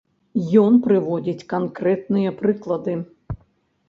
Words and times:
Ён 0.61 0.77
прыводзіць 0.85 1.45
канкрэтныя 1.53 2.29
прыклады. 2.39 2.97